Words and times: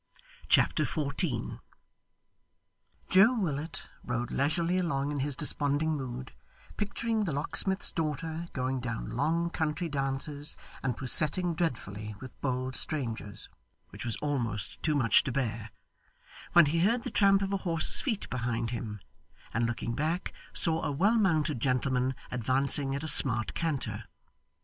Chapter 0.49 0.83
14 0.83 1.59
Joe 3.11 3.37
Willet 3.39 3.87
rode 4.03 4.31
leisurely 4.31 4.79
along 4.79 5.11
in 5.11 5.19
his 5.19 5.35
desponding 5.35 5.95
mood, 5.95 6.31
picturing 6.75 7.25
the 7.25 7.31
locksmith's 7.31 7.91
daughter 7.91 8.47
going 8.51 8.79
down 8.79 9.11
long 9.11 9.51
country 9.51 9.87
dances, 9.87 10.57
and 10.81 10.97
poussetting 10.97 11.53
dreadfully 11.53 12.15
with 12.19 12.41
bold 12.41 12.75
strangers 12.75 13.47
which 13.89 14.03
was 14.03 14.15
almost 14.23 14.81
too 14.81 14.95
much 14.95 15.21
to 15.21 15.31
bear 15.31 15.69
when 16.53 16.65
he 16.65 16.79
heard 16.79 17.03
the 17.03 17.11
tramp 17.11 17.43
of 17.43 17.53
a 17.53 17.57
horse's 17.57 18.01
feet 18.01 18.27
behind 18.31 18.71
him, 18.71 19.01
and 19.53 19.67
looking 19.67 19.93
back, 19.93 20.33
saw 20.51 20.81
a 20.81 20.91
well 20.91 21.19
mounted 21.19 21.59
gentleman 21.59 22.15
advancing 22.31 22.95
at 22.95 23.03
a 23.03 23.07
smart 23.07 23.53
canter. 23.53 24.05